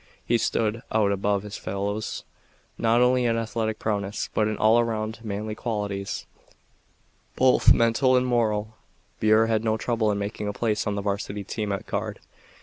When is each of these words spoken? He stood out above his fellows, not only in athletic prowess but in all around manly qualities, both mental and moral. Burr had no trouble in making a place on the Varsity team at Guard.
He 0.25 0.39
stood 0.39 0.81
out 0.91 1.11
above 1.11 1.43
his 1.43 1.57
fellows, 1.57 2.23
not 2.75 3.01
only 3.01 3.25
in 3.25 3.37
athletic 3.37 3.77
prowess 3.77 4.31
but 4.33 4.47
in 4.47 4.57
all 4.57 4.79
around 4.79 5.23
manly 5.23 5.53
qualities, 5.53 6.25
both 7.35 7.71
mental 7.71 8.15
and 8.17 8.25
moral. 8.25 8.73
Burr 9.19 9.45
had 9.45 9.63
no 9.63 9.77
trouble 9.77 10.09
in 10.11 10.17
making 10.17 10.47
a 10.47 10.53
place 10.53 10.87
on 10.87 10.95
the 10.95 11.03
Varsity 11.03 11.43
team 11.43 11.71
at 11.71 11.85
Guard. 11.85 12.17